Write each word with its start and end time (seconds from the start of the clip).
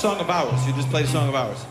song 0.00 0.18
of 0.18 0.30
ours. 0.30 0.66
You 0.66 0.72
just 0.72 0.88
played 0.88 1.04
a 1.04 1.08
song 1.08 1.28
of 1.28 1.34
ours. 1.34 1.66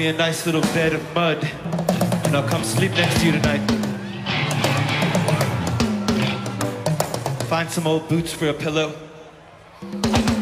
Me 0.00 0.06
a 0.06 0.12
nice 0.14 0.46
little 0.46 0.62
bed 0.72 0.94
of 0.94 1.14
mud, 1.14 1.44
and 2.24 2.34
I'll 2.34 2.48
come 2.48 2.64
sleep 2.64 2.92
next 2.92 3.20
to 3.20 3.26
you 3.26 3.32
tonight. 3.32 3.60
Find 7.50 7.68
some 7.68 7.86
old 7.86 8.08
boots 8.08 8.32
for 8.32 8.48
a 8.48 8.54
pillow. 8.54 8.94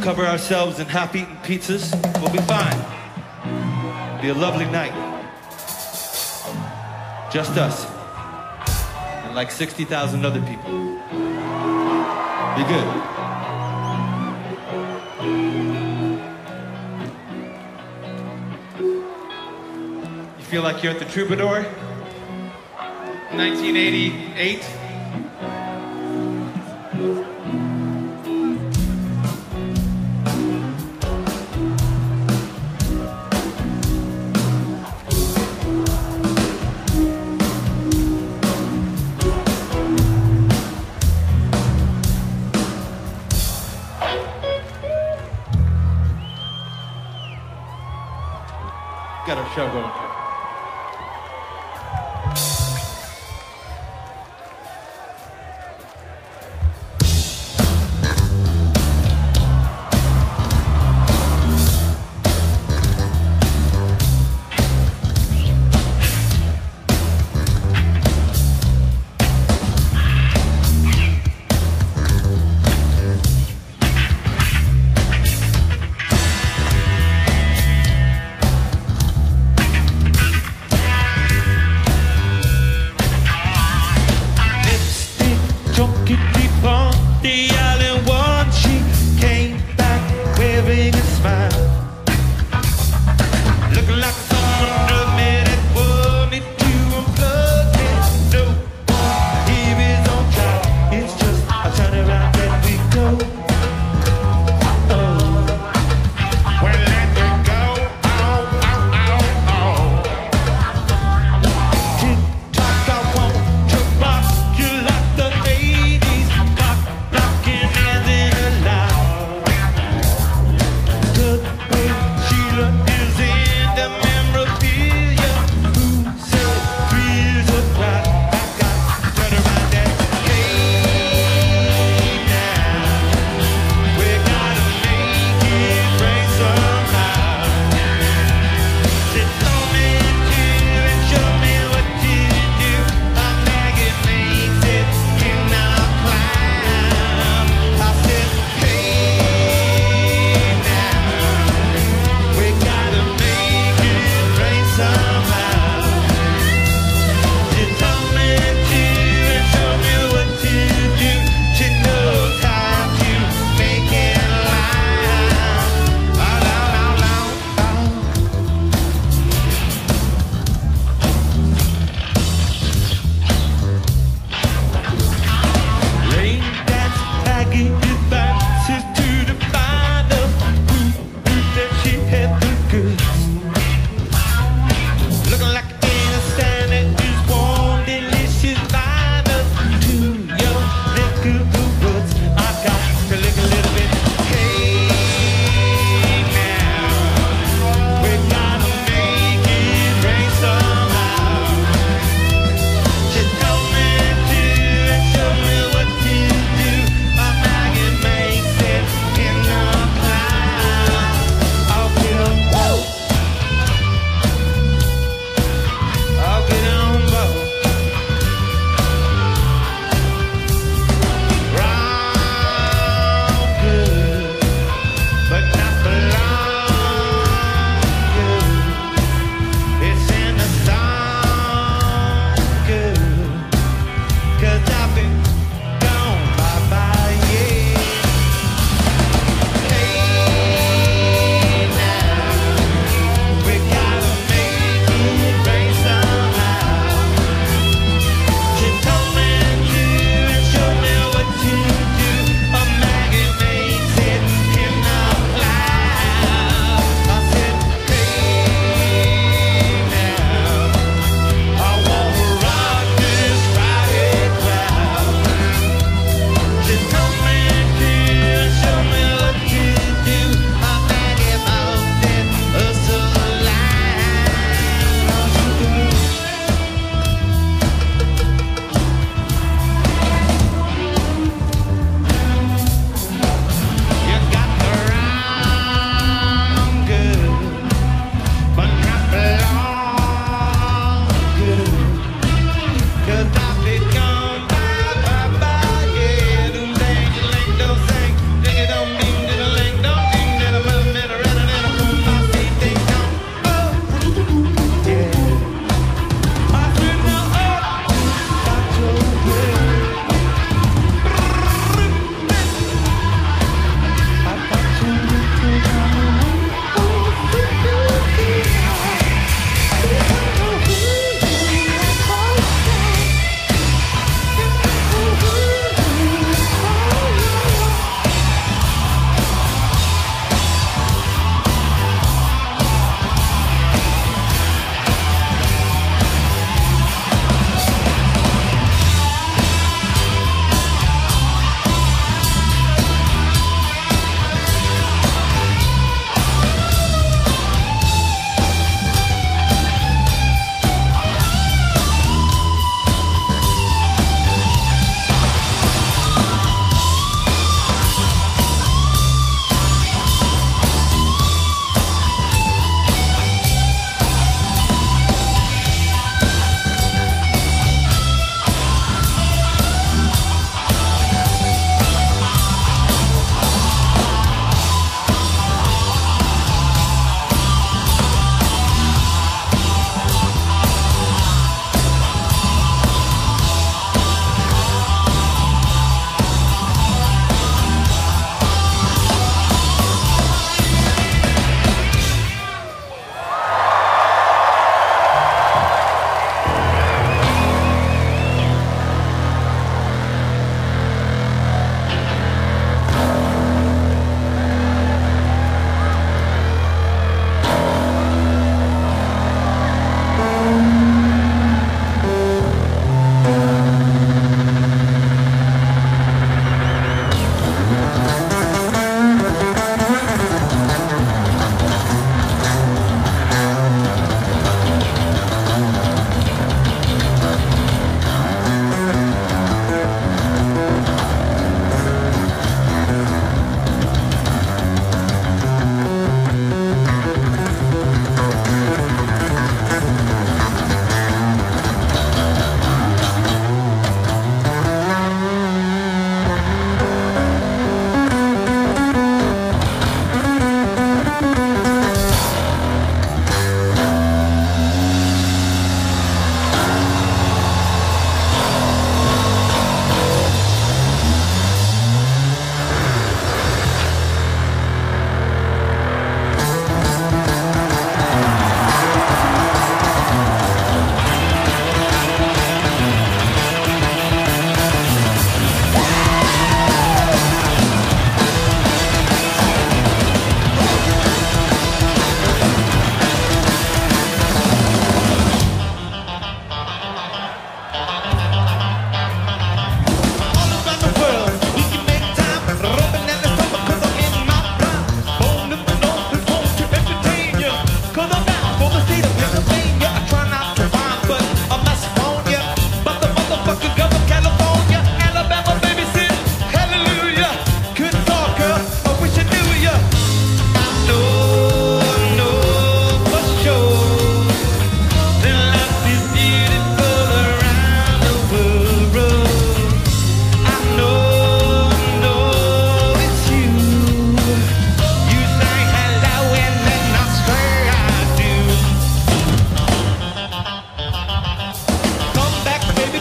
Cover 0.01 0.25
ourselves 0.25 0.79
in 0.79 0.87
half-eaten 0.87 1.39
pizzas. 1.39 1.93
We'll 2.21 2.31
be 2.31 2.39
fine. 2.39 2.79
Be 4.23 4.29
a 4.29 4.35
lovely 4.35 4.67
night. 4.67 4.95
Just 7.33 7.59
us. 7.59 7.85
And 9.25 9.35
like 9.35 9.51
60,000 9.51 10.25
other 10.25 10.41
people. 10.41 10.71
Be 12.55 12.63
good. 12.63 13.18
Feel 20.49 20.63
like 20.63 20.83
you're 20.83 20.95
at 20.95 20.99
the 20.99 21.05
Troubadour? 21.05 21.63
1988? 23.37 24.78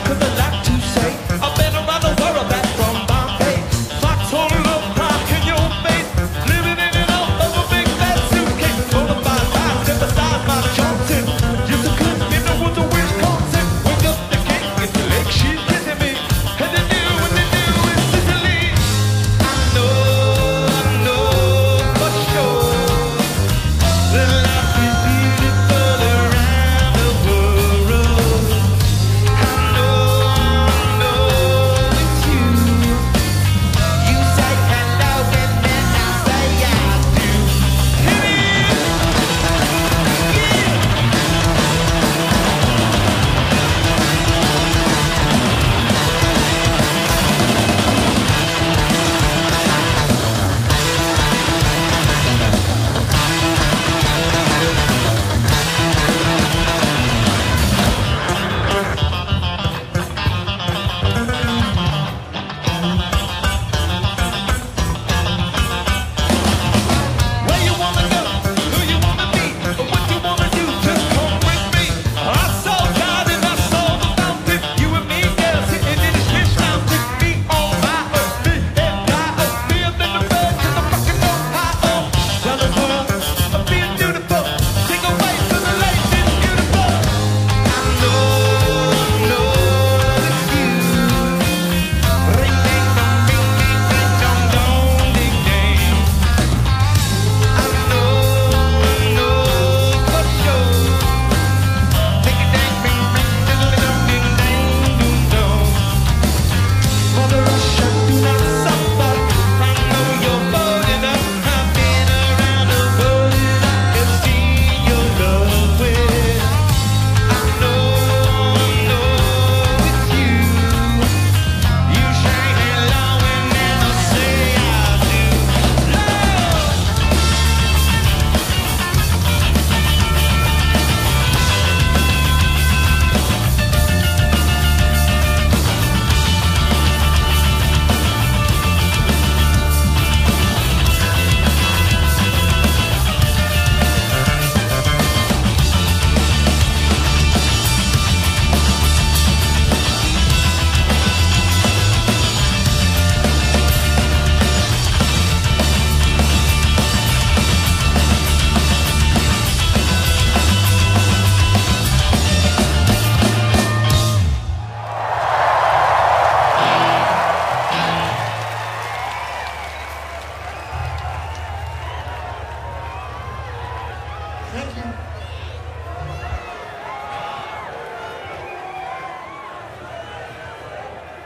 Cause 0.08 0.20
the 0.20 0.26
light. 0.38 0.47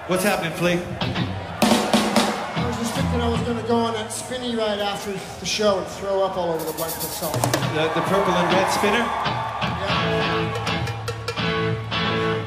What's 0.08 0.24
happening, 0.24 0.52
Flea? 0.54 0.74
I 0.74 2.66
was 2.68 2.78
just 2.78 2.94
thinking 2.96 3.22
I 3.22 3.30
was 3.30 3.40
going 3.42 3.58
to 3.62 3.68
go 3.68 3.76
on 3.76 3.94
that 3.94 4.12
spinny 4.12 4.56
ride 4.56 4.80
after 4.80 5.12
the 5.12 5.46
show 5.46 5.78
and 5.78 5.88
throw 5.88 6.24
up 6.24 6.36
all 6.38 6.52
over 6.52 6.66
the 6.66 6.74
blanket 6.74 6.98
myself. 6.98 7.34
The, 7.34 7.88
the 7.94 8.02
purple 8.08 8.34
and 8.34 8.52
red 8.52 8.70
spinner? 8.72 8.98
Yeah. 8.98 10.42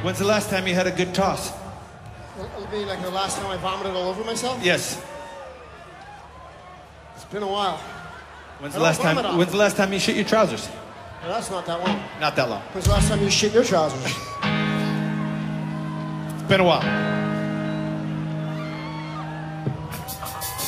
When's 0.03 0.19
the 0.19 0.27
last 0.27 0.51
time 0.51 0.67
you 0.67 0.75
had 0.75 0.87
a 0.87 0.91
good 0.91 1.15
toss? 1.15 1.53
It'll 2.39 2.67
be 2.67 2.85
like 2.85 3.01
the 3.03 3.11
last 3.11 3.39
time 3.39 3.47
I 3.47 3.57
vomited 3.57 3.95
all 3.95 4.09
over 4.11 4.25
myself. 4.25 4.61
Yes. 4.63 5.01
It's 7.15 7.25
been 7.27 7.45
a 7.45 7.49
while. 7.49 7.79
When's 8.59 8.75
I 8.75 8.79
the 8.79 8.85
last 8.85 9.01
time? 9.01 9.17
on. 9.17 9.39
When's 9.39 9.53
the 9.53 9.59
last 9.59 9.77
time 9.77 9.93
you 9.93 10.01
shit 10.01 10.17
your 10.17 10.25
trousers? 10.25 10.69
Well, 11.23 11.33
that's 11.33 11.51
not 11.51 11.65
that 11.67 11.79
long. 11.79 12.03
Not 12.21 12.35
that 12.37 12.51
long. 12.51 12.63
When's 12.73 12.87
the 12.87 12.93
last 12.93 13.09
time 13.09 13.23
you 13.23 13.31
shit 13.31 13.55
your 13.55 13.65
trousers? 13.65 14.05
It's 16.35 16.49
been 16.49 16.61
a 16.61 16.65
while. 16.65 17.14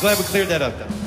Glad 0.00 0.18
we 0.18 0.24
cleared 0.24 0.48
that 0.48 0.60
up 0.60 0.78
then. 0.78 1.05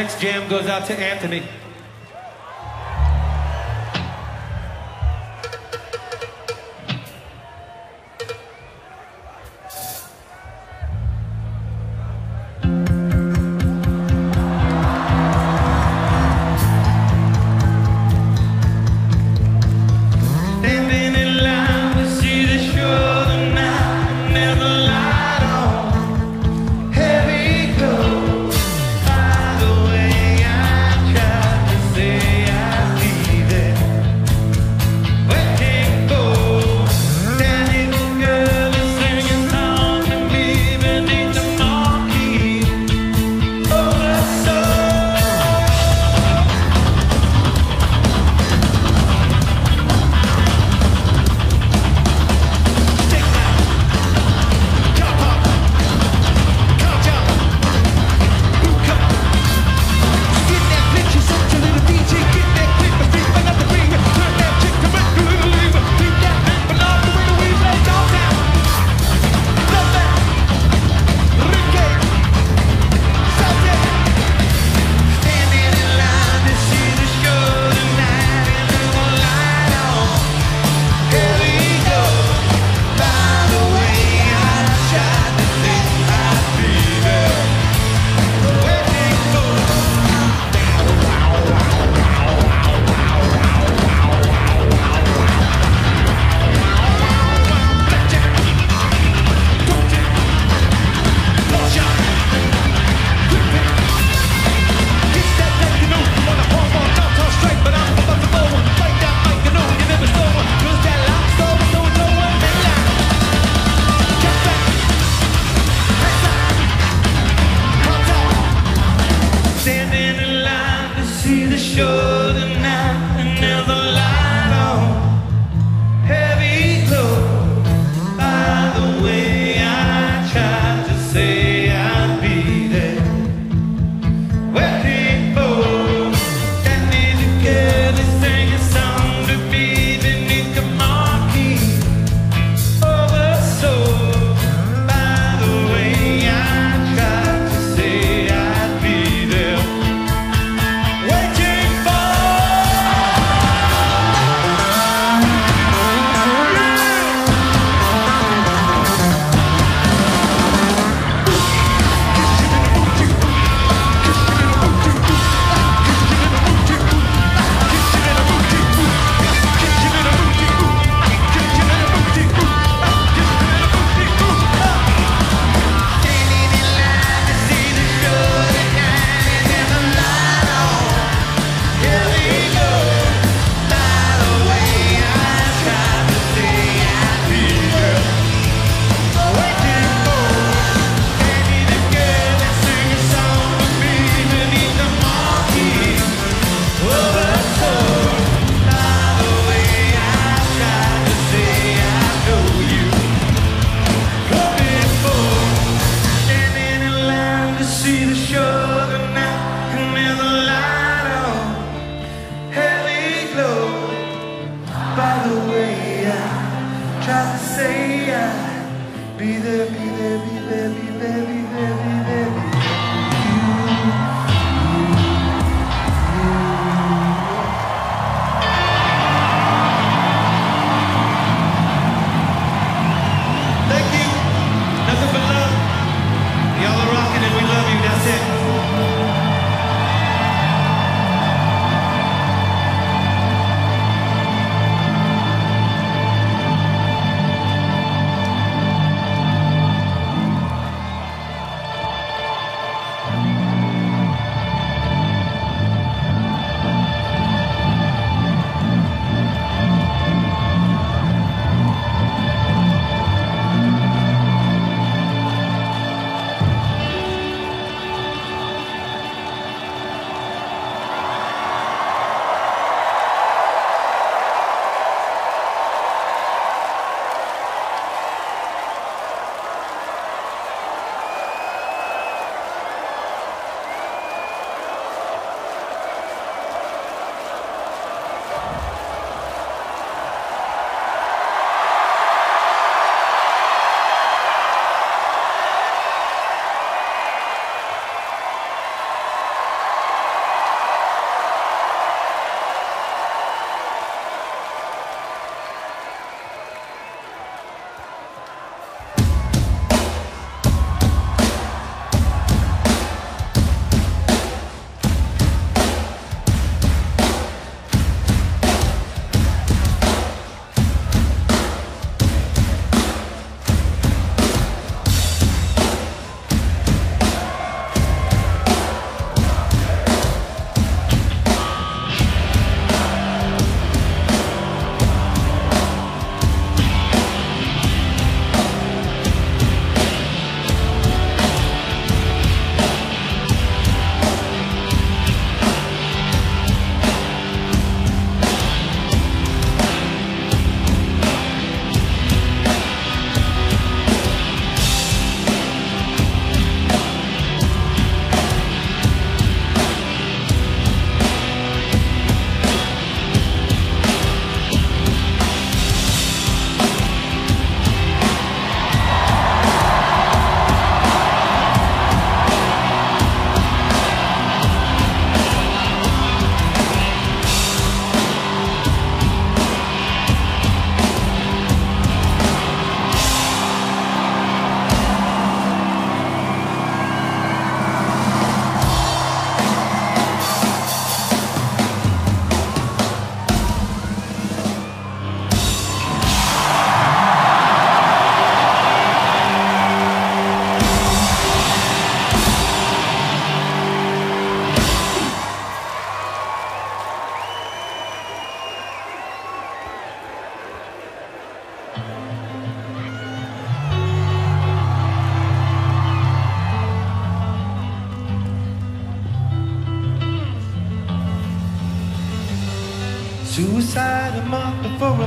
Next 0.00 0.18
jam 0.18 0.48
goes 0.48 0.66
out 0.66 0.86
to 0.86 0.98
Anthony. 0.98 1.42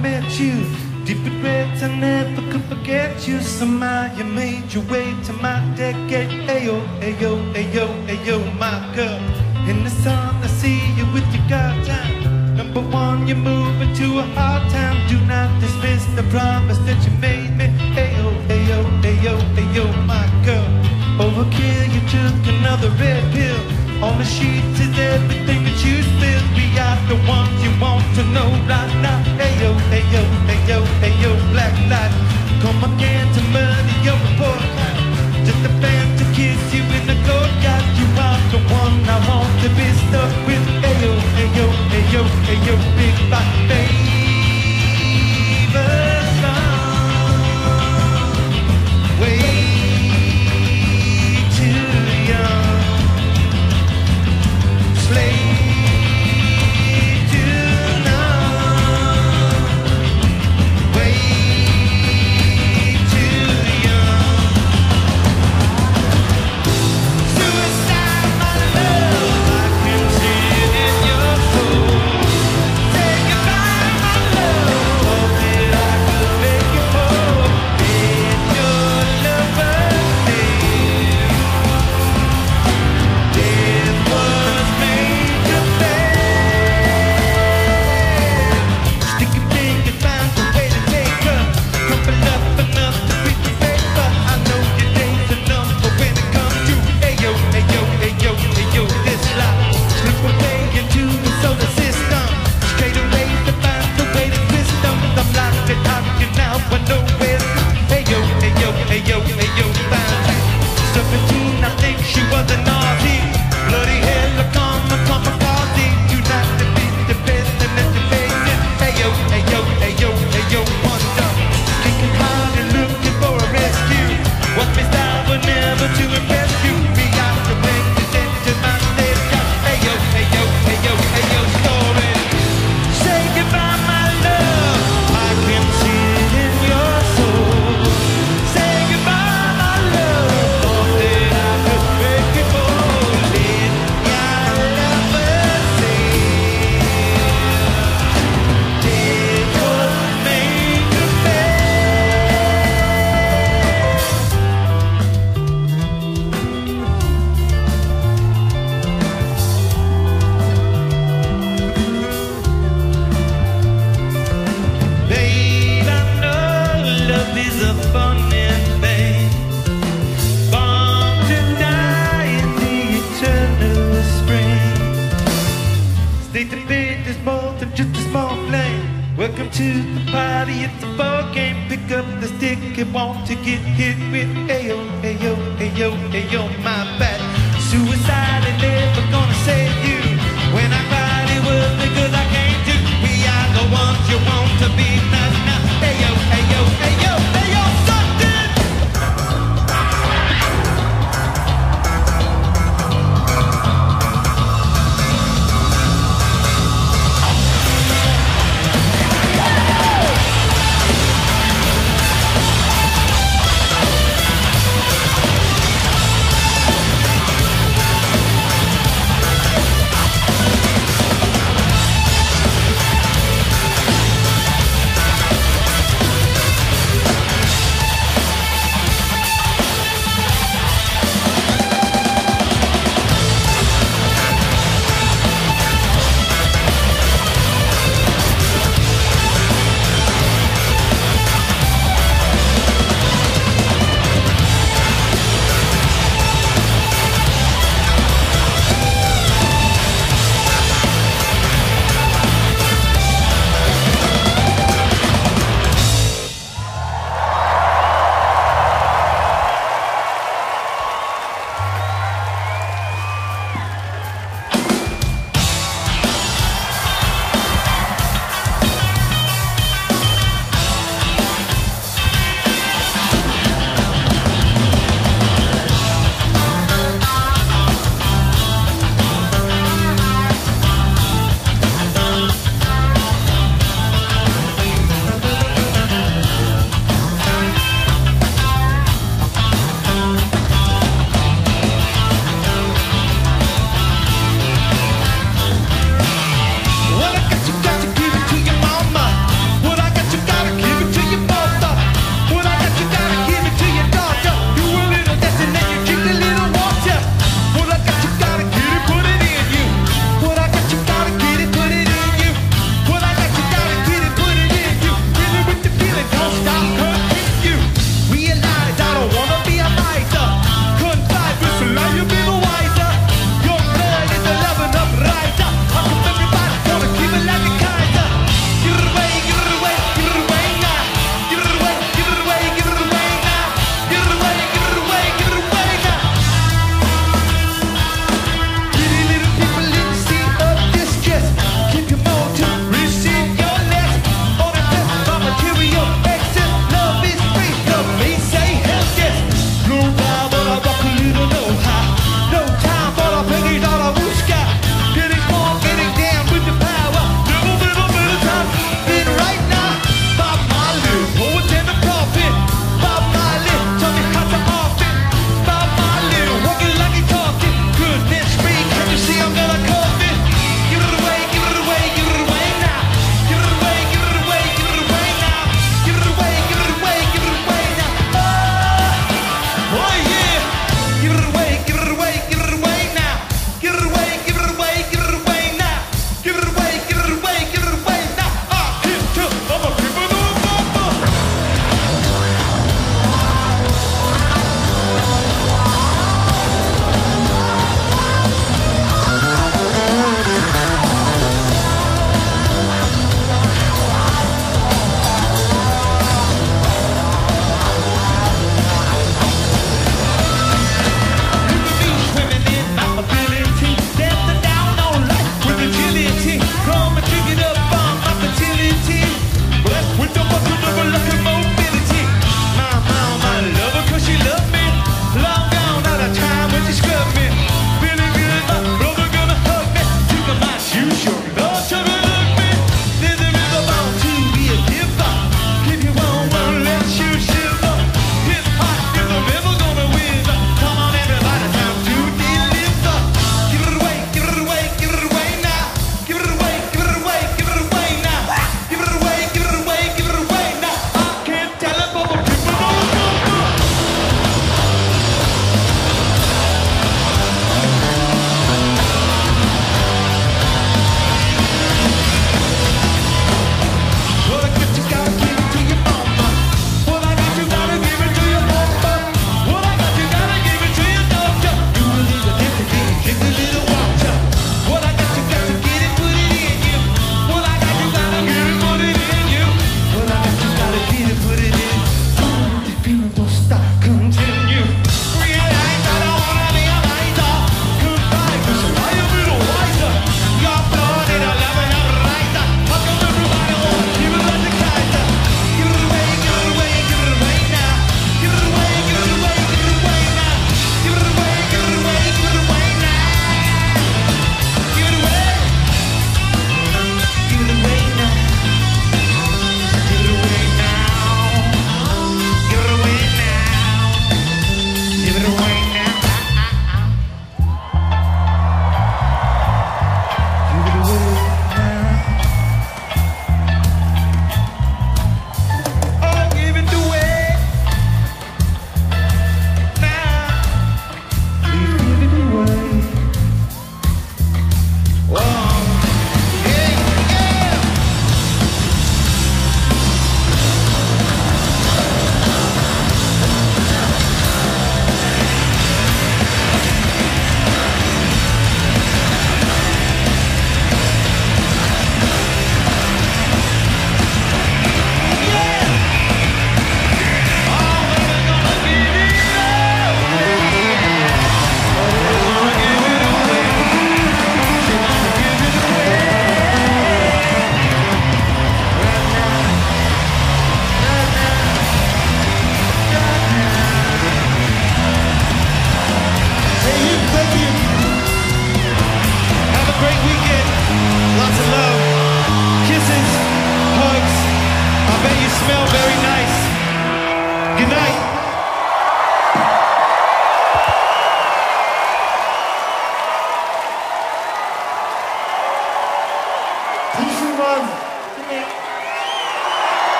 Met 0.00 0.38
you. 0.38 0.54
Deep 1.04 1.24
regrets 1.24 1.82
I 1.82 1.94
never 1.94 2.42
could 2.50 2.64
forget 2.64 3.26
you. 3.26 3.40
Somehow 3.40 4.14
you 4.16 4.24
made 4.24 4.72
your 4.74 4.84
way 4.84 5.14
to 5.26 5.32
my 5.34 5.60
decade. 5.76 6.30
Ayo, 6.48 6.80
ayo, 7.00 7.32
ayo, 7.54 7.86
ayo, 8.08 8.38
my 8.58 8.76
girl. 8.94 9.20
In 9.68 9.84
the 9.84 9.90
sun 10.02 10.34
I 10.42 10.48
see 10.48 10.80
you 10.98 11.06
with 11.12 11.26
your 11.34 11.46
time. 11.48 12.56
Number 12.56 12.80
one, 12.80 13.26
you're 13.26 13.36
moving 13.36 13.94
to 13.94 14.18
a 14.18 14.26
hard 14.34 14.68
time. 14.70 14.96
Do 15.08 15.18
not 15.26 15.60
dismiss 15.60 16.04
the 16.16 16.24
promise 16.34 16.78
that 16.86 16.98
you 17.04 17.12
made 17.18 17.56
me. 17.56 17.66
Ayo, 17.94 18.28
ayo, 18.48 18.80
ayo, 19.02 19.34
ayo, 19.62 19.86
my 20.06 20.26
girl. 20.44 20.68
Overkill, 21.22 21.86
you 21.94 22.02
took 22.12 22.36
another 22.54 22.90
red 23.02 23.22
pill. 23.32 23.60
On 24.04 24.18
the 24.18 24.24
sheets 24.24 24.78
is 24.78 24.98
everything 24.98 25.64
that 25.64 25.78
you 25.82 26.02
spilled 26.02 26.46
We 26.56 26.66
are 26.78 27.00
the 27.08 27.16
ones 27.26 27.56
you 27.64 27.72
want 27.80 28.04
to 28.16 28.22
know 28.34 28.50
right 28.68 28.94
now. 29.00 29.35
Ayo, 29.56 29.72
yo, 30.68 30.84
hey 31.00 31.16
yo, 31.22 31.32
black 31.50 31.72
light. 31.88 32.12
Come 32.60 32.84
again 32.92 33.26
to 33.32 33.40
murder 33.56 33.96
your 34.04 34.18
report. 34.28 34.55